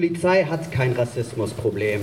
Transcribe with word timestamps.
Polizei 0.00 0.44
hat 0.44 0.72
kein 0.72 0.92
Rassismusproblem. 0.92 2.00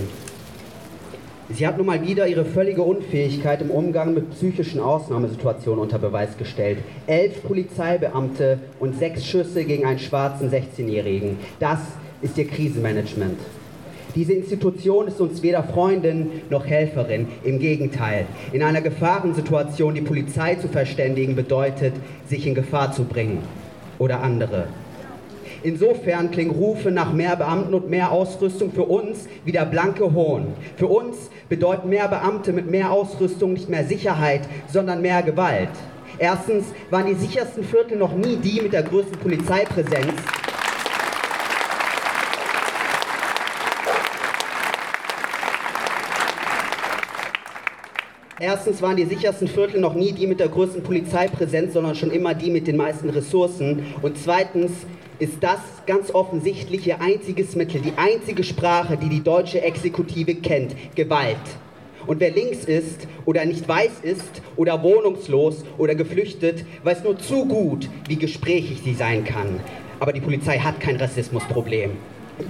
Sie 1.50 1.66
hat 1.66 1.78
nun 1.78 1.88
mal 1.88 2.06
wieder 2.06 2.28
ihre 2.28 2.46
völlige 2.46 2.84
Unfähigkeit 2.84 3.60
im 3.64 3.72
Umgang 3.72 4.14
mit 4.14 4.30
psychischen 4.30 4.80
Ausnahmesituationen 4.80 5.80
unter 5.80 5.98
Beweis 5.98 6.38
gestellt. 6.38 6.78
Elf 7.08 7.42
Polizeibeamte 7.42 8.60
und 8.80 9.00
sechs 9.00 9.26
Schüsse 9.26 9.66
gegen 9.66 9.88
einen 9.88 9.98
schwarzen 9.98 10.52
16-Jährigen. 10.52 11.38
Das 11.60 11.80
ist 12.22 12.38
ihr 12.38 12.48
Krisenmanagement. 12.48 13.40
Diese 14.14 14.34
Institution 14.34 15.08
ist 15.08 15.20
uns 15.20 15.42
weder 15.42 15.64
Freundin 15.64 16.30
noch 16.52 16.68
Helferin. 16.68 17.28
Im 17.44 17.58
Gegenteil. 17.58 18.28
In 18.52 18.62
einer 18.62 18.82
Gefahrensituation 18.82 19.96
die 19.96 20.02
Polizei 20.02 20.54
zu 20.54 20.68
verständigen 20.68 21.36
bedeutet, 21.36 21.96
sich 22.30 22.46
in 22.46 22.54
Gefahr 22.54 22.92
zu 22.92 23.06
bringen. 23.06 23.40
Oder 23.98 24.22
andere. 24.22 24.68
Insofern 25.64 26.32
klingen 26.32 26.52
Rufe 26.52 26.92
nach 26.92 27.14
mehr 27.14 27.36
Beamten 27.36 27.74
und 27.74 27.90
mehr 27.90 28.12
Ausrüstung 28.12 28.72
für 28.72 28.84
uns 28.84 29.28
wie 29.44 29.52
der 29.52 29.66
blanke 29.66 30.14
Hohn. 30.14 30.54
Für 30.76 30.88
uns 30.88 31.30
bedeuten 31.50 31.90
mehr 31.90 32.08
Beamte 32.08 32.54
mit 32.54 32.70
mehr 32.70 32.92
Ausrüstung 32.92 33.54
nicht 33.54 33.70
mehr 33.70 33.86
Sicherheit, 33.86 34.42
sondern 34.72 35.02
mehr 35.02 35.24
Gewalt. 35.24 35.70
Erstens 36.20 36.66
waren 36.90 37.08
die 37.08 37.16
sichersten 37.16 37.64
Viertel 37.64 37.98
noch 37.98 38.16
nie 38.16 38.38
die 38.38 38.62
mit 38.62 38.74
der 38.74 38.84
größten 38.84 39.18
Polizeipräsenz. 39.20 40.14
Erstens 48.40 48.84
waren 48.84 48.96
die 48.96 49.06
sichersten 49.06 49.48
Viertel 49.48 49.82
noch 49.82 49.96
nie 49.96 50.12
die 50.12 50.28
mit 50.28 50.40
der 50.40 50.50
größten 50.50 50.84
Polizeipräsenz, 50.84 51.74
sondern 51.74 51.96
schon 51.96 52.12
immer 52.12 52.36
die 52.36 52.52
mit 52.52 52.68
den 52.68 52.78
meisten 52.78 53.10
Ressourcen. 53.10 53.84
Und 54.04 54.18
zweitens 54.20 54.72
ist 55.20 55.42
das 55.42 55.60
ganz 55.86 56.14
offensichtlich 56.14 56.86
ihr 56.86 57.02
einziges 57.02 57.56
Mittel, 57.56 57.82
die 57.82 57.94
einzige 57.98 58.44
Sprache, 58.44 58.98
die 58.98 59.10
die 59.10 59.24
deutsche 59.24 59.62
Exekutive 59.62 60.36
kennt, 60.36 60.76
Gewalt. 60.96 61.38
Und 62.06 62.20
wer 62.20 62.32
links 62.32 62.64
ist 62.64 63.08
oder 63.26 63.44
nicht 63.46 63.68
weiß 63.68 64.00
ist 64.02 64.42
oder 64.56 64.82
wohnungslos 64.82 65.66
oder 65.78 65.96
geflüchtet, 65.96 66.66
weiß 66.84 67.04
nur 67.04 67.18
zu 67.18 67.46
gut, 67.46 67.90
wie 68.08 68.16
gesprächig 68.16 68.82
sie 68.84 68.94
sein 68.94 69.26
kann. 69.26 69.60
Aber 70.00 70.14
die 70.14 70.22
Polizei 70.22 70.60
hat 70.60 70.80
kein 70.80 70.96
Rassismusproblem. 70.96 71.92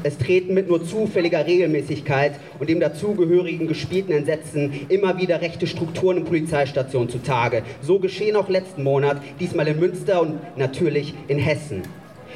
Es 0.04 0.18
treten 0.18 0.54
mit 0.54 0.68
nur 0.68 0.86
zufälliger 0.86 1.46
Regelmäßigkeit 1.46 2.34
und 2.60 2.70
dem 2.70 2.82
dazugehörigen 2.82 3.68
gespielten 3.68 4.12
Entsetzen 4.12 4.82
immer 4.90 5.18
wieder 5.18 5.42
rechte 5.42 5.66
Strukturen 5.66 6.18
in 6.18 6.26
Polizeistationen 6.26 7.10
zutage. 7.10 7.64
So 7.82 7.98
geschehen 7.98 8.36
auch 8.36 8.50
letzten 8.50 8.84
Monat, 8.84 9.22
diesmal 9.40 9.68
in 9.70 9.80
Münster 9.80 10.22
und 10.22 10.58
natürlich 10.58 11.14
in 11.30 11.40
Hessen. 11.40 11.84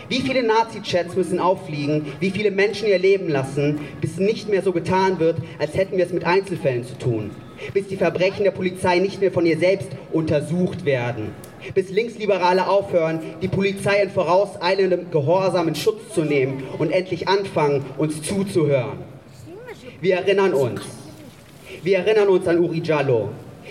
Wie 0.10 0.22
viele 0.22 0.44
Nazi-Chats 0.44 1.16
müssen 1.16 1.40
auffliegen, 1.40 2.06
wie 2.20 2.32
viele 2.32 2.52
Menschen 2.52 2.88
ihr 2.88 3.00
Leben 3.00 3.30
lassen, 3.30 3.80
bis 4.02 4.18
nicht 4.18 4.50
mehr 4.50 4.62
so 4.62 4.72
getan 4.72 5.20
wird, 5.20 5.38
als 5.60 5.76
hätten 5.76 5.98
wir 5.98 6.06
es 6.06 6.14
mit 6.14 6.26
Einzelfällen 6.26 6.84
zu 6.84 6.98
tun. 6.98 7.32
Bis 7.74 7.88
die 7.88 7.98
Verbrechen 7.98 8.44
der 8.44 8.52
Polizei 8.52 9.00
nicht 9.00 9.22
mehr 9.22 9.32
von 9.32 9.46
ihr 9.46 9.58
selbst 9.58 9.90
untersucht 10.12 10.86
werden. 10.86 11.34
Bis 11.76 11.92
Linksliberale 11.92 12.68
aufhören, 12.68 13.20
die 13.42 13.48
Polizei 13.48 14.02
in 14.02 14.10
vorauseilendem 14.10 15.12
Gehorsam 15.12 15.68
in 15.68 15.76
Schutz 15.76 16.14
zu 16.14 16.22
nehmen 16.22 16.64
und 16.80 16.92
endlich 16.92 17.28
anfangen, 17.28 17.86
uns 17.98 18.22
zuzuhören. 18.24 19.00
Wir 20.02 20.16
erinnern 20.16 20.54
uns. 20.54 20.82
Wir 21.84 22.00
erinnern 22.00 22.30
uns 22.30 22.48
an 22.48 22.60
Uri 22.60 22.82
Jallo. 22.84 23.30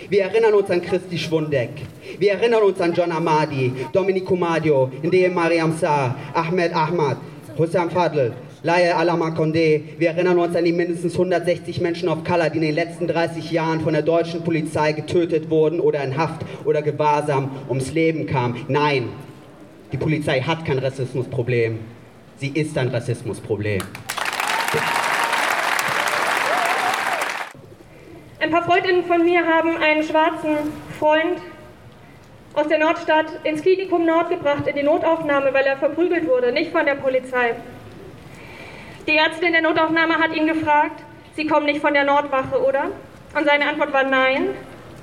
Wir 0.08 0.22
erinnern 0.22 0.54
uns 0.54 0.70
an 0.70 0.82
Christi 0.82 1.18
Schwundeck. 1.18 1.70
Wir 2.18 2.32
erinnern 2.32 2.62
uns 2.62 2.80
an 2.80 2.92
John 2.92 3.12
Amadi, 3.12 3.72
Dominico 3.92 4.36
Madio, 4.36 4.90
Ndeye 5.02 5.28
Mariam 5.28 5.76
Saar, 5.76 6.16
Ahmed 6.34 6.74
Ahmad, 6.74 7.16
Hussam 7.56 7.90
Fadl, 7.90 8.32
Laie 8.62 8.94
Alama 8.94 9.30
Condé. 9.30 9.82
Wir 9.98 10.10
erinnern 10.10 10.38
uns 10.38 10.54
an 10.54 10.64
die 10.64 10.72
mindestens 10.72 11.14
160 11.14 11.80
Menschen 11.80 12.08
auf 12.08 12.24
Color, 12.24 12.50
die 12.50 12.58
in 12.58 12.64
den 12.64 12.74
letzten 12.74 13.06
30 13.06 13.50
Jahren 13.50 13.80
von 13.80 13.92
der 13.94 14.02
deutschen 14.02 14.42
Polizei 14.44 14.92
getötet 14.92 15.48
wurden 15.48 15.80
oder 15.80 16.04
in 16.04 16.16
Haft 16.16 16.42
oder 16.64 16.82
Gewahrsam 16.82 17.50
ums 17.68 17.92
Leben 17.92 18.26
kamen. 18.26 18.66
Nein, 18.68 19.08
die 19.92 19.96
Polizei 19.96 20.40
hat 20.40 20.64
kein 20.64 20.78
Rassismusproblem. 20.78 21.78
Sie 22.36 22.48
ist 22.48 22.76
ein 22.76 22.88
Rassismusproblem. 22.88 23.80
Ein 28.50 28.56
paar 28.56 28.64
Freundinnen 28.64 29.04
von 29.04 29.24
mir 29.24 29.46
haben 29.46 29.76
einen 29.76 30.02
schwarzen 30.02 30.56
Freund 30.98 31.40
aus 32.54 32.66
der 32.66 32.80
Nordstadt 32.80 33.26
ins 33.44 33.62
Klinikum 33.62 34.04
Nord 34.04 34.28
gebracht, 34.28 34.66
in 34.66 34.74
die 34.74 34.82
Notaufnahme, 34.82 35.54
weil 35.54 35.64
er 35.66 35.76
verprügelt 35.76 36.26
wurde, 36.26 36.50
nicht 36.50 36.72
von 36.72 36.84
der 36.84 36.96
Polizei. 36.96 37.54
Die 39.06 39.16
Ärztin 39.16 39.52
der 39.52 39.62
Notaufnahme 39.62 40.18
hat 40.18 40.34
ihn 40.34 40.48
gefragt, 40.48 41.00
Sie 41.36 41.46
kommen 41.46 41.66
nicht 41.66 41.80
von 41.80 41.94
der 41.94 42.02
Nordwache, 42.02 42.60
oder? 42.60 42.86
Und 43.36 43.46
seine 43.46 43.68
Antwort 43.68 43.92
war 43.92 44.02
nein. 44.02 44.48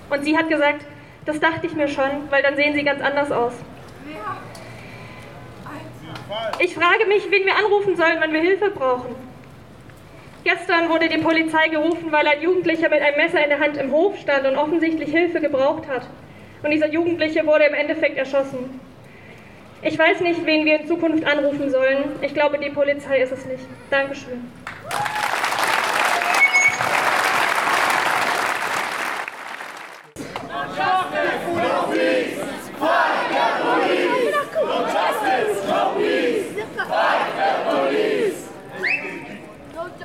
Und 0.09 0.25
sie 0.25 0.37
hat 0.37 0.49
gesagt, 0.49 0.83
das 1.25 1.39
dachte 1.39 1.67
ich 1.67 1.73
mir 1.73 1.87
schon, 1.87 2.29
weil 2.29 2.43
dann 2.43 2.57
sehen 2.57 2.73
Sie 2.73 2.83
ganz 2.83 3.01
anders 3.01 3.31
aus. 3.31 3.53
Ich 6.59 6.75
frage 6.75 7.05
mich, 7.07 7.31
wen 7.31 7.45
wir 7.45 7.55
anrufen 7.55 7.95
sollen, 7.95 8.19
wenn 8.19 8.33
wir 8.33 8.41
Hilfe 8.41 8.71
brauchen. 8.71 9.26
Gestern 10.47 10.87
wurde 10.87 11.09
die 11.09 11.17
Polizei 11.17 11.67
gerufen, 11.67 12.09
weil 12.09 12.25
ein 12.25 12.41
Jugendlicher 12.41 12.87
mit 12.87 13.01
einem 13.01 13.17
Messer 13.17 13.43
in 13.43 13.49
der 13.49 13.59
Hand 13.59 13.75
im 13.75 13.91
Hof 13.91 14.17
stand 14.17 14.47
und 14.47 14.55
offensichtlich 14.55 15.09
Hilfe 15.09 15.41
gebraucht 15.41 15.89
hat. 15.89 16.03
Und 16.63 16.71
dieser 16.71 16.87
Jugendliche 16.87 17.45
wurde 17.45 17.65
im 17.65 17.73
Endeffekt 17.73 18.17
erschossen. 18.17 18.79
Ich 19.81 19.99
weiß 19.99 20.21
nicht, 20.21 20.45
wen 20.45 20.63
wir 20.63 20.79
in 20.79 20.87
Zukunft 20.87 21.25
anrufen 21.25 21.69
sollen. 21.69 22.15
Ich 22.21 22.33
glaube, 22.33 22.59
die 22.59 22.69
Polizei 22.69 23.19
ist 23.19 23.33
es 23.33 23.45
nicht. 23.45 23.65
Dankeschön. 23.89 24.49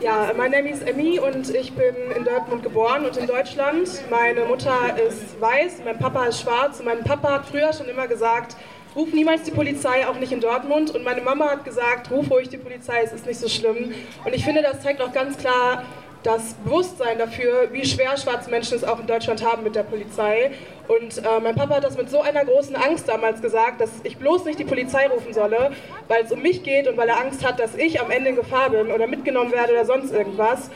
Ja, 0.02 0.32
mein 0.36 0.50
Name 0.50 0.68
ist 0.68 0.82
Emmy 0.82 1.20
und 1.20 1.54
ich 1.54 1.74
bin 1.74 1.94
in 2.16 2.24
Dortmund 2.24 2.64
geboren 2.64 3.04
und 3.04 3.16
in 3.16 3.28
Deutschland. 3.28 3.88
Meine 4.10 4.46
Mutter 4.46 4.96
ist 4.98 5.40
weiß, 5.40 5.82
mein 5.84 5.96
Papa 5.96 6.24
ist 6.24 6.40
schwarz 6.40 6.80
und 6.80 6.86
mein 6.86 7.04
Papa 7.04 7.34
hat 7.34 7.46
früher 7.46 7.72
schon 7.72 7.86
immer 7.86 8.08
gesagt, 8.08 8.56
ruf 8.96 9.12
niemals 9.12 9.44
die 9.44 9.52
Polizei, 9.52 10.04
auch 10.08 10.16
nicht 10.16 10.32
in 10.32 10.40
Dortmund. 10.40 10.90
Und 10.90 11.04
meine 11.04 11.20
Mama 11.20 11.50
hat 11.50 11.64
gesagt, 11.64 12.10
ruf 12.10 12.28
ruhig 12.32 12.48
die 12.48 12.58
Polizei, 12.58 13.02
es 13.04 13.12
ist 13.12 13.26
nicht 13.26 13.38
so 13.38 13.48
schlimm. 13.48 13.94
Und 14.24 14.34
ich 14.34 14.44
finde, 14.44 14.62
das 14.62 14.80
zeigt 14.80 15.00
auch 15.00 15.12
ganz 15.12 15.38
klar 15.38 15.84
das 16.22 16.54
Bewusstsein 16.64 17.18
dafür, 17.18 17.68
wie 17.72 17.84
schwer 17.84 18.16
schwarze 18.16 18.50
Menschen 18.50 18.76
es 18.76 18.84
auch 18.84 19.00
in 19.00 19.06
Deutschland 19.06 19.44
haben 19.44 19.62
mit 19.64 19.74
der 19.74 19.82
Polizei. 19.82 20.52
Und 20.88 21.18
äh, 21.18 21.40
mein 21.42 21.54
Papa 21.54 21.76
hat 21.76 21.84
das 21.84 21.96
mit 21.96 22.10
so 22.10 22.20
einer 22.20 22.44
großen 22.44 22.76
Angst 22.76 23.08
damals 23.08 23.40
gesagt, 23.42 23.80
dass 23.80 23.90
ich 24.04 24.16
bloß 24.16 24.44
nicht 24.44 24.58
die 24.58 24.64
Polizei 24.64 25.08
rufen 25.08 25.32
solle, 25.32 25.72
weil 26.08 26.24
es 26.24 26.32
um 26.32 26.42
mich 26.42 26.62
geht 26.62 26.88
und 26.88 26.96
weil 26.96 27.08
er 27.08 27.20
Angst 27.20 27.44
hat, 27.44 27.58
dass 27.58 27.74
ich 27.74 28.00
am 28.00 28.10
Ende 28.10 28.30
in 28.30 28.36
Gefahr 28.36 28.70
bin 28.70 28.90
oder 28.90 29.06
mitgenommen 29.06 29.52
werde 29.52 29.72
oder 29.72 29.84
sonst 29.84 30.12
irgendwas. 30.12 30.70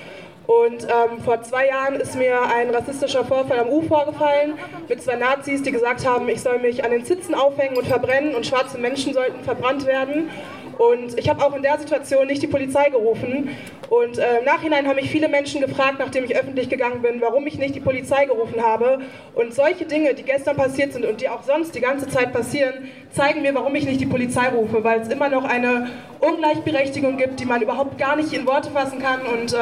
Und 0.46 0.84
ähm, 0.84 1.20
vor 1.24 1.42
zwei 1.42 1.66
Jahren 1.66 1.96
ist 1.96 2.14
mir 2.14 2.40
ein 2.40 2.70
rassistischer 2.70 3.24
Vorfall 3.24 3.58
am 3.58 3.68
U 3.68 3.82
vorgefallen 3.82 4.54
mit 4.88 5.02
zwei 5.02 5.16
Nazis, 5.16 5.62
die 5.62 5.72
gesagt 5.72 6.06
haben, 6.06 6.28
ich 6.28 6.40
soll 6.40 6.60
mich 6.60 6.84
an 6.84 6.92
den 6.92 7.04
Zitzen 7.04 7.34
aufhängen 7.34 7.76
und 7.76 7.86
verbrennen 7.86 8.34
und 8.34 8.46
schwarze 8.46 8.78
Menschen 8.78 9.12
sollten 9.12 9.42
verbrannt 9.42 9.86
werden. 9.86 10.30
Und 10.78 11.18
ich 11.18 11.28
habe 11.28 11.44
auch 11.44 11.54
in 11.54 11.62
der 11.62 11.78
Situation 11.78 12.26
nicht 12.26 12.42
die 12.42 12.46
Polizei 12.46 12.90
gerufen. 12.90 13.50
Und 13.88 14.18
äh, 14.18 14.38
im 14.38 14.44
Nachhinein 14.44 14.86
haben 14.86 14.96
mich 14.96 15.10
viele 15.10 15.28
Menschen 15.28 15.60
gefragt, 15.60 15.96
nachdem 15.98 16.24
ich 16.24 16.36
öffentlich 16.36 16.68
gegangen 16.68 17.02
bin, 17.02 17.20
warum 17.20 17.46
ich 17.46 17.58
nicht 17.58 17.74
die 17.74 17.80
Polizei 17.80 18.26
gerufen 18.26 18.62
habe. 18.62 19.00
Und 19.34 19.54
solche 19.54 19.84
Dinge, 19.84 20.14
die 20.14 20.22
gestern 20.22 20.56
passiert 20.56 20.92
sind 20.92 21.04
und 21.04 21.20
die 21.20 21.28
auch 21.28 21.42
sonst 21.42 21.74
die 21.74 21.80
ganze 21.80 22.08
Zeit 22.08 22.32
passieren, 22.32 22.88
zeigen 23.10 23.42
mir, 23.42 23.54
warum 23.54 23.74
ich 23.74 23.86
nicht 23.86 24.00
die 24.00 24.06
Polizei 24.06 24.48
rufe. 24.48 24.82
Weil 24.84 25.00
es 25.00 25.08
immer 25.08 25.28
noch 25.28 25.44
eine 25.44 25.90
Ungleichberechtigung 26.20 27.16
gibt, 27.16 27.40
die 27.40 27.46
man 27.46 27.62
überhaupt 27.62 27.98
gar 27.98 28.16
nicht 28.16 28.32
in 28.32 28.46
Worte 28.46 28.70
fassen 28.70 28.98
kann. 29.00 29.20
Und 29.22 29.52
äh, 29.52 29.56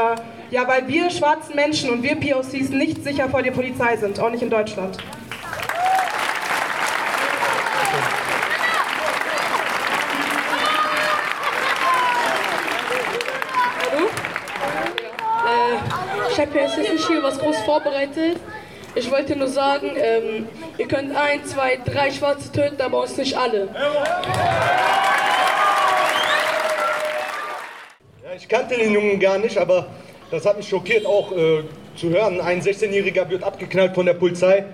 ja, 0.50 0.66
weil 0.66 0.88
wir 0.88 1.10
schwarzen 1.10 1.54
Menschen 1.54 1.90
und 1.90 2.02
wir 2.02 2.16
POCs 2.16 2.70
nicht 2.70 3.04
sicher 3.04 3.28
vor 3.28 3.42
der 3.42 3.52
Polizei 3.52 3.96
sind, 3.96 4.18
auch 4.20 4.30
nicht 4.30 4.42
in 4.42 4.50
Deutschland. 4.50 4.98
Ich 15.46 16.32
habe 16.46 16.58
jetzt 16.58 16.78
nicht 16.78 17.06
hier 17.06 17.22
was 17.22 17.38
groß 17.38 17.56
vorbereitet. 17.60 18.38
Ich 18.94 19.10
wollte 19.10 19.36
nur 19.36 19.48
sagen, 19.48 19.90
ähm, 19.96 20.46
ihr 20.78 20.86
könnt 20.86 21.16
ein, 21.16 21.44
zwei, 21.44 21.78
drei 21.84 22.10
Schwarze 22.10 22.52
töten, 22.52 22.80
aber 22.80 23.02
uns 23.02 23.16
nicht 23.16 23.36
alle. 23.36 23.68
Ja, 28.22 28.30
ich 28.36 28.48
kannte 28.48 28.76
den 28.76 28.92
Jungen 28.92 29.18
gar 29.18 29.38
nicht, 29.38 29.58
aber 29.58 29.86
das 30.30 30.46
hat 30.46 30.56
mich 30.56 30.68
schockiert 30.68 31.06
auch 31.06 31.32
äh, 31.32 31.64
zu 31.96 32.10
hören. 32.10 32.40
Ein 32.40 32.60
16-Jähriger 32.60 33.28
wird 33.28 33.42
abgeknallt 33.42 33.94
von 33.94 34.06
der 34.06 34.14
Polizei. 34.14 34.64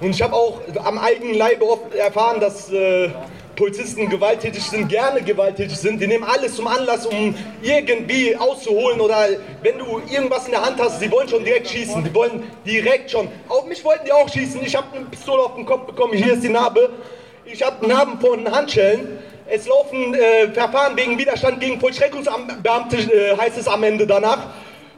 Und 0.00 0.10
ich 0.10 0.22
habe 0.22 0.34
auch 0.34 0.60
am 0.84 0.98
eigenen 0.98 1.34
Leibe 1.34 1.68
oft 1.68 1.94
erfahren, 1.94 2.40
dass 2.40 2.72
äh, 2.72 3.10
Polizisten 3.56 4.08
gewalttätig 4.08 4.62
sind, 4.62 4.88
gerne 4.88 5.22
gewalttätig 5.22 5.76
sind. 5.76 6.00
Die 6.00 6.06
nehmen 6.06 6.24
alles 6.24 6.56
zum 6.56 6.66
Anlass, 6.66 7.06
um 7.06 7.34
irgendwie 7.62 8.34
auszuholen 8.36 9.00
oder 9.00 9.28
wenn 9.62 9.78
du 9.78 10.00
irgendwas 10.10 10.46
in 10.46 10.52
der 10.52 10.64
Hand 10.64 10.80
hast, 10.80 11.00
sie 11.00 11.10
wollen 11.10 11.28
schon 11.28 11.44
direkt 11.44 11.68
schießen. 11.68 12.02
Die 12.02 12.14
wollen 12.14 12.44
direkt 12.64 13.10
schon. 13.10 13.28
Auf 13.48 13.66
mich 13.66 13.84
wollten 13.84 14.06
die 14.06 14.12
auch 14.12 14.28
schießen. 14.28 14.62
Ich 14.62 14.74
habe 14.74 14.96
eine 14.96 15.06
Pistole 15.06 15.42
auf 15.42 15.54
den 15.54 15.66
Kopf 15.66 15.86
bekommen. 15.86 16.14
Hier 16.14 16.34
ist 16.34 16.42
die 16.42 16.48
Narbe. 16.48 16.90
Ich 17.44 17.62
habe 17.62 17.86
Narben 17.86 18.18
von 18.20 18.50
Handschellen. 18.50 19.18
Es 19.46 19.66
laufen 19.66 20.14
äh, 20.14 20.48
Verfahren 20.52 20.96
wegen 20.96 21.18
Widerstand 21.18 21.60
gegen 21.60 21.78
Vollstreckungsbeamte, 21.78 22.96
äh, 22.96 23.36
heißt 23.36 23.58
es 23.58 23.68
am 23.68 23.82
Ende 23.82 24.06
danach. 24.06 24.46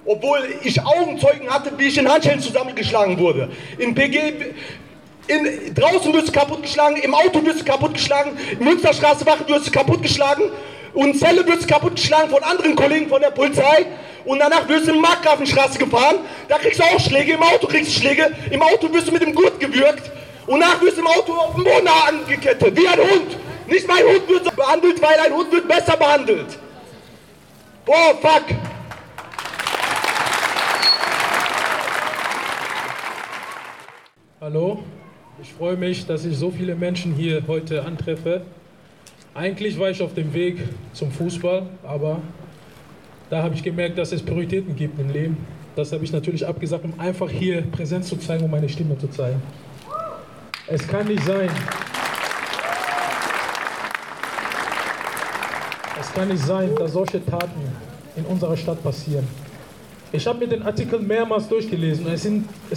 Obwohl 0.07 0.39
ich 0.63 0.81
Augenzeugen 0.85 1.49
hatte, 1.49 1.73
wie 1.79 1.87
ich 1.89 1.99
in 1.99 2.07
Handschellen 2.09 2.41
zusammengeschlagen 2.41 3.19
wurde. 3.19 3.49
In 3.79 3.95
PG, 3.95 4.35
in, 5.27 5.75
draußen 5.75 6.13
wirst 6.13 6.29
du 6.29 6.33
kaputtgeschlagen, 6.33 6.97
im 6.99 7.15
Auto 7.15 7.45
wirst 7.45 7.61
du 7.61 7.65
kaputtgeschlagen, 7.65 8.37
Münsterstraße 8.59 9.25
Wache 9.27 9.49
wirst 9.49 9.67
du 9.67 9.71
kaputtgeschlagen 9.71 10.51
und 10.93 11.19
Zelle 11.19 11.47
wirst 11.47 11.65
du 11.65 11.67
kaputtgeschlagen 11.67 12.31
von 12.31 12.43
anderen 12.43 12.77
Kollegen 12.77 13.09
von 13.09 13.21
der 13.21 13.31
Polizei 13.31 13.87
und 14.25 14.39
danach 14.39 14.69
wirst 14.69 14.89
du 14.89 14.93
in 14.93 15.01
Markgrafenstraße 15.01 15.79
gefahren, 15.79 16.17
da 16.49 16.59
kriegst 16.59 16.79
du 16.79 16.85
auch 16.85 17.01
Schläge, 17.01 17.33
im 17.35 17.43
Auto 17.43 17.67
kriegst 17.67 17.97
du 17.97 18.01
Schläge, 18.01 18.31
im 18.51 18.63
Auto 18.63 18.93
wirst 18.93 19.09
du 19.09 19.13
mit 19.13 19.23
dem 19.23 19.35
Gurt 19.35 19.59
gewürgt 19.59 20.11
und 20.47 20.61
danach 20.61 20.81
wirst 20.83 20.97
du 20.97 21.01
im 21.01 21.07
Auto 21.07 21.33
auf 21.33 21.55
dem 21.55 21.65
Boden 21.65 21.89
angekettet, 21.89 22.77
wie 22.77 22.87
ein 22.87 22.99
Hund. 22.99 23.37
Nicht 23.67 23.89
mein 23.89 24.05
Hund 24.05 24.29
wird 24.29 24.45
so 24.45 24.51
behandelt, 24.51 25.01
weil 25.01 25.19
ein 25.21 25.33
Hund 25.33 25.51
wird 25.51 25.67
besser 25.67 25.97
behandelt. 25.97 26.59
Boah, 27.87 28.15
fuck. 28.21 28.45
Hallo, 34.41 34.85
ich 35.43 35.53
freue 35.53 35.77
mich, 35.77 36.07
dass 36.07 36.25
ich 36.25 36.37
so 36.37 36.51
viele 36.51 36.75
Menschen 36.75 37.15
hier 37.15 37.43
heute 37.47 37.85
antreffe. 37.85 38.43
Eigentlich 39.35 39.79
war 39.79 39.91
ich 39.91 40.01
auf 40.01 40.15
dem 40.15 40.33
Weg 40.33 40.59
zum 40.93 41.11
Fußball, 41.11 41.67
aber 41.83 42.21
da 43.31 43.43
habe 43.43 43.55
ich 43.55 43.63
gemerkt, 43.63 43.99
dass 43.99 44.13
es 44.13 44.23
Prioritäten 44.23 44.77
gibt 44.77 44.99
im 44.99 45.11
Leben. 45.11 45.37
Das 45.75 45.93
habe 45.93 46.05
ich 46.05 46.13
natürlich 46.13 46.47
abgesagt, 46.47 46.85
um 46.85 46.99
einfach 47.01 47.29
hier 47.29 47.63
Präsenz 47.63 48.09
zu 48.09 48.17
zeigen, 48.17 48.45
um 48.45 48.51
meine 48.51 48.69
Stimme 48.69 48.97
zu 48.97 49.09
zeigen. 49.09 49.43
Es 50.69 50.87
kann 50.87 51.09
nicht 51.09 51.25
sein, 51.25 51.51
es 56.01 56.13
kann 56.15 56.29
nicht 56.29 56.45
sein, 56.45 56.71
dass 56.77 56.93
solche 56.93 57.25
Taten 57.25 57.61
in 58.17 58.25
unserer 58.25 58.57
Stadt 58.57 58.83
passieren. 58.83 59.27
Ich 60.13 60.27
habe 60.29 60.39
mir 60.39 60.47
den 60.47 60.63
Artikel 60.63 61.01
mehrmals 61.01 61.49
durchgelesen. 61.49 62.07
Es 62.07 62.25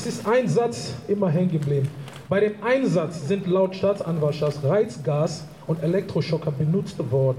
ist 0.07 0.27
ein 0.27 0.47
Satz 0.47 0.95
immer 1.07 1.29
hängen 1.29 1.51
geblieben. 1.51 1.87
Bei 2.29 2.41
dem 2.41 2.61
Einsatz 2.61 3.25
sind 3.25 3.47
laut 3.47 3.73
Staatsanwaltschaft 3.73 4.61
Reizgas 4.61 5.45
und 5.65 5.81
Elektroschocker 5.81 6.51
benutzt 6.51 6.99
worden. 7.09 7.37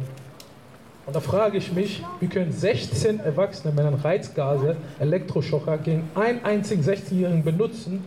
Und 1.05 1.15
da 1.15 1.21
frage 1.21 1.59
ich 1.59 1.73
mich, 1.73 2.03
wie 2.21 2.27
können 2.27 2.53
16 2.53 3.21
erwachsene 3.21 3.75
Männer 3.75 4.03
Reizgase, 4.03 4.77
Elektroschocker 4.99 5.77
gegen 5.79 6.09
einen 6.15 6.43
einzigen 6.43 6.83
16-Jährigen 6.83 7.45
benutzen 7.45 8.03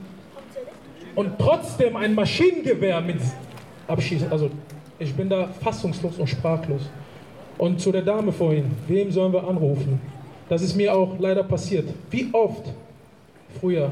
und 1.13 1.37
trotzdem 1.37 1.95
ein 1.95 2.15
Maschinengewehr 2.15 2.99
mit 3.01 3.19
abschießen? 3.87 4.31
Also 4.31 4.49
ich 4.97 5.13
bin 5.13 5.29
da 5.29 5.49
fassungslos 5.61 6.17
und 6.17 6.27
sprachlos. 6.27 6.81
Und 7.59 7.79
zu 7.79 7.91
der 7.91 8.01
Dame 8.01 8.31
vorhin, 8.31 8.71
wem 8.87 9.11
sollen 9.11 9.33
wir 9.33 9.47
anrufen? 9.47 10.01
Das 10.49 10.63
ist 10.63 10.75
mir 10.75 10.93
auch 10.95 11.13
leider 11.19 11.43
passiert. 11.43 11.87
Wie 12.09 12.27
oft 12.31 12.65
früher, 13.59 13.91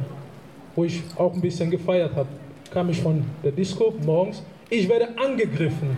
wo 0.75 0.85
ich 0.85 1.03
auch 1.15 1.33
ein 1.33 1.41
bisschen 1.41 1.69
gefeiert 1.69 2.15
habe, 2.15 2.29
kam 2.71 2.89
ich 2.89 3.01
von 3.01 3.23
der 3.43 3.51
Disco 3.51 3.93
morgens. 4.05 4.43
Ich 4.69 4.87
werde 4.87 5.09
angegriffen 5.17 5.97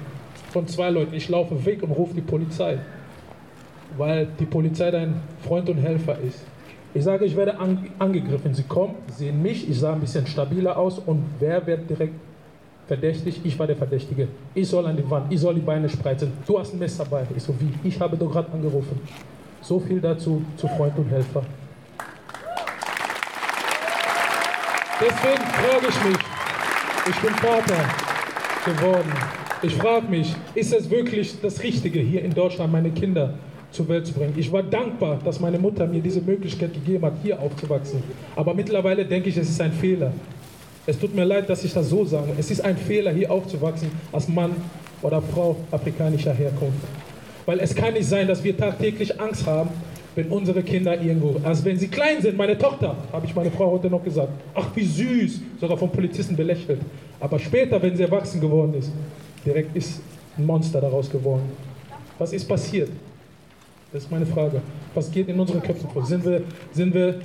von 0.52 0.68
zwei 0.68 0.90
Leuten. 0.90 1.14
Ich 1.14 1.28
laufe 1.30 1.66
weg 1.66 1.84
und 1.84 1.92
rufe 1.92 2.14
die 2.14 2.22
Polizei, 2.22 2.78
weil 3.98 4.28
die 4.40 4.46
Polizei 4.46 4.92
dein 4.92 5.16
Freund 5.46 5.70
und 5.70 5.78
Helfer 5.78 6.18
ist. 6.20 6.44
Ich 6.94 7.04
sage, 7.04 7.26
ich 7.26 7.36
werde 7.36 7.58
an, 7.58 7.88
angegriffen. 8.00 8.54
Sie 8.54 8.64
kommen, 8.64 8.96
sehen 9.08 9.42
mich, 9.42 9.70
ich 9.70 9.80
sah 9.80 9.94
ein 9.94 10.02
bisschen 10.02 10.28
stabiler 10.28 10.78
aus 10.78 11.00
und 11.00 11.24
wer 11.40 11.66
wird 11.66 11.90
direkt 11.90 12.16
verdächtig? 12.88 13.40
Ich 13.46 13.58
war 13.58 13.68
der 13.68 13.78
Verdächtige. 13.78 14.28
Ich 14.54 14.68
soll 14.68 14.86
an 14.86 14.98
die 14.98 15.10
Wand, 15.10 15.32
ich 15.32 15.40
soll 15.40 15.56
die 15.56 15.62
Beine 15.62 15.88
spreizen. 15.88 16.34
Du 16.46 16.60
hast 16.60 16.74
ein 16.74 16.80
Messer 16.80 17.06
dabei. 17.06 17.26
Ich 17.36 17.44
so, 17.44 17.56
wie? 17.60 17.88
Ich 17.88 18.00
habe 18.00 18.18
doch 18.18 18.30
gerade 18.30 18.52
angerufen. 18.52 19.00
So 19.62 19.80
viel 19.80 20.02
dazu 20.02 20.42
zu 20.58 20.68
Freund 20.68 20.98
und 20.98 21.10
Helfer. 21.10 21.44
Deswegen 25.00 25.42
frage 25.42 25.88
ich 25.88 26.04
mich, 26.04 26.18
ich 27.08 27.16
bin 27.20 27.34
Vater 27.36 27.78
geworden. 28.66 29.12
Ich 29.64 29.76
frage 29.76 30.08
mich, 30.08 30.36
ist 30.56 30.74
es 30.74 30.90
wirklich 30.90 31.40
das 31.42 31.62
Richtige, 31.64 32.00
hier 32.00 32.24
in 32.24 32.34
Deutschland 32.34 32.72
meine 32.72 32.92
Kinder 32.92 33.34
zur 33.72 33.88
Welt 33.88 34.06
zu 34.06 34.14
bringen? 34.14 34.34
Ich 34.38 34.52
war 34.52 34.64
dankbar, 34.64 35.20
dass 35.24 35.40
meine 35.40 35.58
Mutter 35.58 35.88
mir 35.88 36.02
diese 36.02 36.22
Möglichkeit 36.22 36.74
gegeben 36.74 37.06
hat, 37.06 37.14
hier 37.24 37.40
aufzuwachsen. 37.40 38.04
Aber 38.36 38.54
mittlerweile 38.54 39.06
denke 39.06 39.30
ich, 39.30 39.38
es 39.38 39.50
ist 39.50 39.62
ein 39.62 39.74
Fehler. 39.74 40.14
Es 40.86 41.00
tut 41.00 41.16
mir 41.16 41.26
leid, 41.26 41.50
dass 41.50 41.64
ich 41.64 41.74
das 41.74 41.90
so 41.90 42.06
sage. 42.06 42.34
Es 42.38 42.52
ist 42.52 42.62
ein 42.62 42.78
Fehler, 42.78 43.12
hier 43.12 43.32
aufzuwachsen 43.32 43.92
als 44.12 44.28
Mann 44.28 44.56
oder 45.02 45.22
Frau 45.22 45.58
afrikanischer 45.72 46.34
Herkunft. 46.34 46.80
Weil 47.46 47.60
es 47.60 47.76
kann 47.76 47.94
nicht 47.94 48.08
sein, 48.08 48.28
dass 48.28 48.44
wir 48.44 48.56
tagtäglich 48.56 49.20
Angst 49.20 49.46
haben, 49.48 49.70
wenn 50.16 50.28
unsere 50.28 50.62
Kinder 50.62 51.00
irgendwo, 51.02 51.40
also 51.44 51.64
wenn 51.64 51.78
sie 51.78 51.88
klein 51.88 52.22
sind, 52.22 52.38
meine 52.38 52.58
Tochter, 52.58 52.96
habe 53.12 53.26
ich 53.26 53.34
meine 53.34 53.50
Frau 53.50 53.72
heute 53.72 53.90
noch 53.90 54.04
gesagt, 54.04 54.30
ach 54.54 54.68
wie 54.76 54.84
süß, 54.84 55.40
sogar 55.60 55.78
vom 55.78 55.90
Polizisten 55.90 56.36
belächelt. 56.36 56.82
Aber 57.20 57.40
später, 57.40 57.82
wenn 57.82 57.96
sie 57.96 58.04
erwachsen 58.04 58.42
geworden 58.42 58.74
ist, 58.74 58.92
direkt 59.46 59.76
ist 59.76 60.02
ein 60.38 60.46
Monster 60.46 60.82
daraus 60.82 61.10
geworden. 61.10 61.50
Was 62.18 62.34
ist 62.34 62.46
passiert? 62.48 62.90
Das 63.94 64.04
ist 64.04 64.12
meine 64.12 64.26
Frage. 64.26 64.62
Was 64.94 65.12
geht 65.12 65.28
in 65.28 65.40
unseren 65.40 65.62
Köpfen 65.62 65.90
vor? 65.90 66.06
Sind 66.06 66.26
wir, 66.26 66.44
sind 66.72 66.94
wir, 66.94 67.22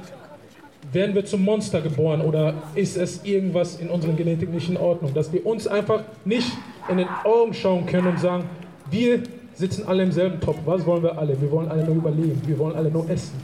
werden 0.93 1.15
wir 1.15 1.25
zum 1.25 1.43
Monster 1.43 1.81
geboren 1.81 2.21
oder 2.21 2.55
ist 2.75 2.97
es 2.97 3.25
irgendwas 3.25 3.81
in 3.81 3.89
unserer 3.89 4.13
Genetik 4.13 4.53
nicht 4.53 4.69
in 4.69 4.77
Ordnung, 4.77 5.13
dass 5.13 5.33
wir 5.33 5.45
uns 5.45 5.67
einfach 5.67 6.03
nicht 6.25 6.51
in 6.89 6.99
den 6.99 7.09
Augen 7.25 7.53
schauen 7.53 7.87
können 7.87 8.09
und 8.09 8.21
sagen, 8.21 8.45
wir 8.91 9.23
sitzen 9.57 9.89
alle 9.89 10.03
im 10.03 10.13
selben 10.13 10.41
Topf. 10.41 10.59
Was 10.67 10.85
wollen 10.87 11.03
wir 11.03 11.19
alle? 11.19 11.41
Wir 11.41 11.51
wollen 11.51 11.69
alle 11.69 11.85
nur 11.85 11.97
überleben. 11.97 12.41
Wir 12.47 12.59
wollen 12.59 12.77
alle 12.77 12.91
nur 12.91 13.09
essen. 13.09 13.41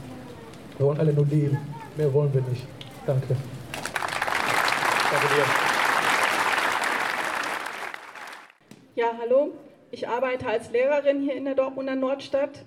Wir 0.77 0.85
wollen 0.85 0.99
alle 0.99 1.11
nur 1.11 1.25
leben. 1.25 1.57
Mehr 1.97 2.13
wollen 2.13 2.33
wir 2.33 2.41
nicht. 2.41 2.65
Danke. 3.05 3.35
Danke 5.11 5.27
dir. 5.35 5.45
Ja, 8.95 9.11
hallo. 9.19 9.51
Ich 9.91 10.07
arbeite 10.07 10.47
als 10.47 10.71
Lehrerin 10.71 11.21
hier 11.21 11.35
in 11.35 11.45
der 11.45 11.55
Dortmunder 11.55 11.95
Nordstadt 11.95 12.63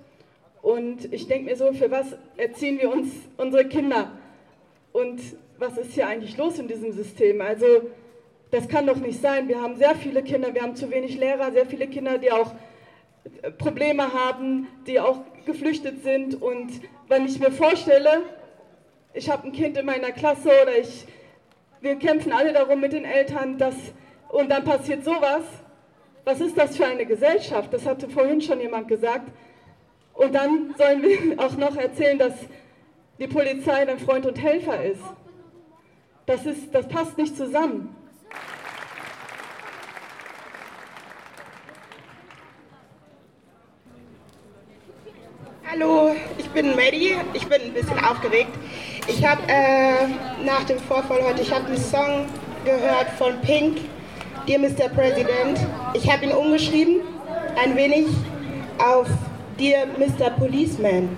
und 0.62 1.12
ich 1.12 1.26
denke 1.26 1.50
mir 1.50 1.56
so, 1.56 1.72
für 1.72 1.90
was 1.90 2.06
erziehen 2.36 2.78
wir 2.80 2.92
uns 2.92 3.08
unsere 3.36 3.64
Kinder? 3.64 4.12
Und 4.92 5.20
was 5.58 5.76
ist 5.76 5.92
hier 5.92 6.06
eigentlich 6.06 6.36
los 6.36 6.58
in 6.58 6.68
diesem 6.68 6.92
System? 6.92 7.40
Also 7.40 7.66
das 8.50 8.68
kann 8.68 8.86
doch 8.86 8.96
nicht 8.96 9.20
sein. 9.20 9.48
Wir 9.48 9.60
haben 9.60 9.76
sehr 9.76 9.94
viele 9.96 10.22
Kinder, 10.22 10.54
wir 10.54 10.62
haben 10.62 10.76
zu 10.76 10.90
wenig 10.90 11.18
Lehrer, 11.18 11.50
sehr 11.50 11.66
viele 11.66 11.88
Kinder, 11.88 12.18
die 12.18 12.30
auch 12.30 12.52
Probleme 13.58 14.12
haben, 14.12 14.68
die 14.86 15.00
auch 15.00 15.20
geflüchtet 15.44 16.02
sind. 16.02 16.40
Und 16.40 16.80
wenn 17.08 17.26
ich 17.26 17.38
mir 17.38 17.50
vorstelle, 17.50 18.22
ich 19.14 19.30
habe 19.30 19.46
ein 19.46 19.52
Kind 19.52 19.76
in 19.78 19.86
meiner 19.86 20.12
Klasse 20.12 20.50
oder 20.62 20.78
ich, 20.78 21.06
wir 21.80 21.96
kämpfen 21.96 22.32
alle 22.32 22.52
darum 22.52 22.80
mit 22.80 22.92
den 22.92 23.04
Eltern, 23.04 23.58
dass, 23.58 23.74
und 24.28 24.50
dann 24.50 24.64
passiert 24.64 25.04
sowas. 25.04 25.42
Was 26.24 26.40
ist 26.40 26.58
das 26.58 26.76
für 26.76 26.86
eine 26.86 27.06
Gesellschaft? 27.06 27.72
Das 27.72 27.86
hatte 27.86 28.08
vorhin 28.08 28.40
schon 28.40 28.60
jemand 28.60 28.88
gesagt. 28.88 29.30
Und 30.14 30.34
dann 30.34 30.74
sollen 30.76 31.02
wir 31.02 31.38
auch 31.44 31.56
noch 31.56 31.76
erzählen, 31.76 32.18
dass 32.18 32.34
die 33.18 33.28
Polizei 33.28 33.84
dein 33.84 33.98
Freund 33.98 34.26
und 34.26 34.42
Helfer 34.42 34.84
ist. 34.84 35.02
Das, 36.26 36.44
ist, 36.44 36.74
das 36.74 36.88
passt 36.88 37.16
nicht 37.16 37.36
zusammen. 37.36 37.94
Hallo, 45.78 46.14
ich 46.38 46.48
bin 46.50 46.74
Maddie. 46.74 47.16
Ich 47.34 47.46
bin 47.46 47.60
ein 47.60 47.72
bisschen 47.74 47.98
aufgeregt. 48.02 48.50
Ich 49.08 49.26
habe 49.26 49.42
äh, 49.46 50.06
nach 50.44 50.64
dem 50.64 50.78
Vorfall 50.78 51.22
heute, 51.22 51.42
ich 51.42 51.52
habe 51.52 51.66
einen 51.66 51.76
Song 51.76 52.26
gehört 52.64 53.10
von 53.18 53.38
Pink, 53.42 53.80
Dear 54.46 54.58
Mr. 54.58 54.88
President. 54.88 55.58
Ich 55.92 56.10
habe 56.10 56.24
ihn 56.24 56.32
umgeschrieben, 56.32 57.02
ein 57.62 57.76
wenig 57.76 58.06
auf 58.78 59.06
Dear 59.58 59.86
Mr. 59.98 60.30
Policeman. 60.30 61.14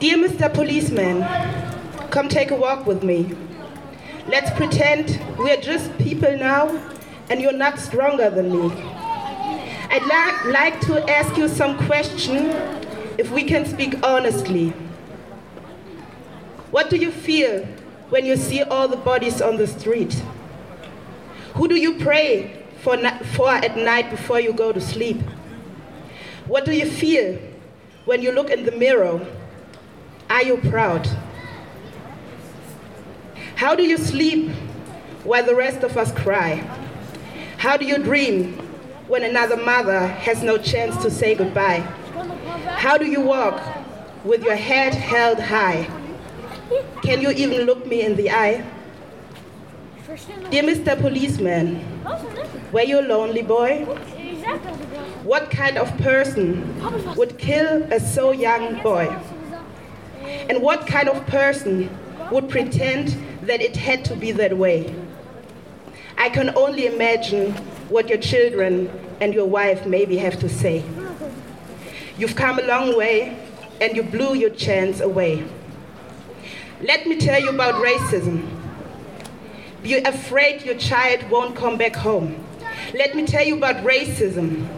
Dear 0.00 0.18
Mr. 0.18 0.48
Policeman, 0.50 1.26
come 2.10 2.28
take 2.28 2.52
a 2.52 2.56
walk 2.56 2.86
with 2.86 3.02
me. 3.02 3.26
Let's 4.28 4.50
pretend 4.50 5.18
we're 5.38 5.60
just 5.60 5.96
people 5.96 6.36
now 6.36 6.68
and 7.30 7.40
you're 7.40 7.50
not 7.52 7.78
stronger 7.78 8.28
than 8.28 8.50
me. 8.50 8.70
I'd 9.90 10.04
la- 10.04 10.50
like 10.50 10.80
to 10.82 11.02
ask 11.10 11.34
you 11.38 11.48
some 11.48 11.78
question 11.86 12.50
if 13.16 13.30
we 13.30 13.42
can 13.42 13.64
speak 13.64 13.94
honestly. 14.04 14.74
What 16.70 16.90
do 16.90 16.96
you 16.96 17.10
feel 17.10 17.64
when 18.10 18.26
you 18.26 18.36
see 18.36 18.62
all 18.62 18.86
the 18.86 18.98
bodies 18.98 19.40
on 19.40 19.56
the 19.56 19.66
street? 19.66 20.22
Who 21.54 21.66
do 21.66 21.76
you 21.76 21.94
pray 21.98 22.64
for, 22.82 22.98
for 23.34 23.48
at 23.48 23.78
night 23.78 24.10
before 24.10 24.40
you 24.40 24.52
go 24.52 24.72
to 24.72 24.80
sleep? 24.80 25.22
What 26.46 26.66
do 26.66 26.72
you 26.72 26.84
feel 26.84 27.38
when 28.04 28.20
you 28.20 28.32
look 28.32 28.50
in 28.50 28.66
the 28.66 28.72
mirror? 28.72 29.26
Are 30.28 30.42
you 30.42 30.58
proud? 30.58 31.08
How 33.58 33.74
do 33.74 33.82
you 33.82 33.98
sleep 33.98 34.50
while 35.24 35.44
the 35.44 35.52
rest 35.56 35.82
of 35.82 35.96
us 35.96 36.12
cry? 36.12 36.62
How 37.56 37.76
do 37.76 37.84
you 37.84 37.98
dream 37.98 38.52
when 39.08 39.24
another 39.24 39.56
mother 39.56 40.06
has 40.06 40.44
no 40.44 40.58
chance 40.58 40.96
to 41.02 41.10
say 41.10 41.34
goodbye? 41.34 41.80
How 42.76 42.96
do 42.96 43.04
you 43.04 43.20
walk 43.20 43.60
with 44.24 44.44
your 44.44 44.54
head 44.54 44.94
held 44.94 45.40
high? 45.40 45.90
Can 47.02 47.20
you 47.20 47.30
even 47.30 47.62
look 47.62 47.84
me 47.84 48.02
in 48.02 48.14
the 48.14 48.30
eye? 48.30 48.64
Dear 50.50 50.62
Mr. 50.62 50.96
Policeman, 50.96 51.82
were 52.70 52.84
you 52.84 53.00
a 53.00 53.02
lonely 53.02 53.42
boy? 53.42 53.84
What 55.24 55.50
kind 55.50 55.78
of 55.78 55.90
person 55.98 56.62
would 57.16 57.38
kill 57.38 57.82
a 57.92 57.98
so 57.98 58.30
young 58.30 58.80
boy? 58.84 59.08
And 60.48 60.62
what 60.62 60.86
kind 60.86 61.08
of 61.08 61.26
person 61.26 61.90
would 62.30 62.48
pretend 62.48 63.16
that 63.48 63.60
it 63.62 63.76
had 63.76 64.04
to 64.04 64.14
be 64.14 64.30
that 64.32 64.56
way? 64.56 64.94
I 66.18 66.28
can 66.28 66.56
only 66.56 66.86
imagine 66.86 67.52
what 67.88 68.08
your 68.08 68.18
children 68.18 68.90
and 69.20 69.32
your 69.32 69.46
wife 69.46 69.86
maybe 69.86 70.18
have 70.18 70.38
to 70.40 70.48
say. 70.48 70.84
You've 72.18 72.36
come 72.36 72.58
a 72.58 72.62
long 72.62 72.96
way 72.96 73.38
and 73.80 73.96
you 73.96 74.02
blew 74.02 74.34
your 74.34 74.50
chance 74.50 75.00
away. 75.00 75.44
Let 76.82 77.06
me 77.06 77.16
tell 77.16 77.40
you 77.40 77.48
about 77.48 77.82
racism. 77.82 78.48
Be 79.82 79.94
afraid 79.94 80.62
your 80.62 80.76
child 80.76 81.28
won't 81.30 81.56
come 81.56 81.78
back 81.78 81.96
home. 81.96 82.44
Let 82.94 83.14
me 83.14 83.26
tell 83.26 83.44
you 83.44 83.56
about 83.56 83.76
racism. 83.84 84.68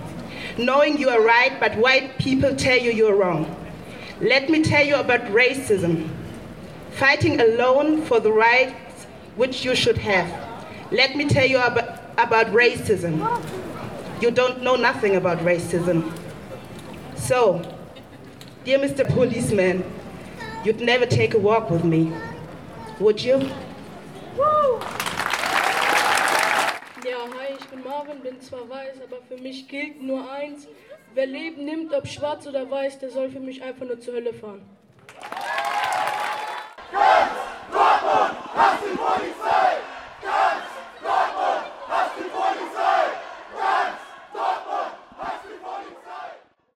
Knowing 0.59 0.99
you 0.99 1.09
are 1.09 1.21
right, 1.21 1.59
but 1.59 1.77
white 1.77 2.19
people 2.19 2.55
tell 2.55 2.79
you 2.79 2.93
you're 2.93 3.17
wrong. 3.17 3.57
Let 4.21 4.49
me 4.49 4.63
tell 4.63 4.85
you 4.85 4.97
about 4.97 5.23
racism. 5.27 6.09
Fighting 6.93 7.41
alone 7.41 8.03
for 8.03 8.21
the 8.21 8.33
rights 8.33 9.07
which 9.37 9.65
you 9.65 9.75
should 9.75 9.99
have. 9.99 10.29
Let 10.91 11.17
me 11.17 11.27
tell 11.27 11.47
you 11.47 11.59
about, 11.59 12.01
about 12.19 12.47
racism. 12.49 13.21
You 14.21 14.31
don't 14.31 14.63
know 14.63 14.77
nothing 14.77 15.17
about 15.17 15.39
racism. 15.39 16.13
So, 17.17 17.63
dear 18.65 18.79
Mr. 18.79 19.07
Policeman, 19.09 19.85
you'd 20.65 20.81
never 20.81 21.07
take 21.07 21.35
a 21.35 21.39
walk 21.39 21.71
with 21.71 21.85
me, 21.85 22.13
would 22.99 23.23
you? 23.23 23.39
Ja, 27.03 27.27
hi, 27.33 27.55
ich 27.59 27.67
bin 27.67 27.83
Marvin, 27.83 28.21
bin 28.23 28.41
zwar 28.41 28.69
weiß, 28.69 29.01
aber 29.03 29.23
für 29.29 29.43
mich 29.43 29.69
gilt 29.69 30.03
nur 30.03 30.31
eins. 30.31 30.67
Wer 31.15 31.27
Leben 31.27 31.65
nimmt, 31.65 31.95
ob 31.95 32.07
schwarz 32.07 32.47
oder 32.47 32.71
weiß, 32.71 32.99
der 32.99 33.11
soll 33.11 33.31
für 33.31 33.41
mich 33.41 33.63
einfach 33.63 33.87
nur 33.87 34.01
zur 34.01 34.15
Hölle 34.15 34.35
fahren. 34.35 34.63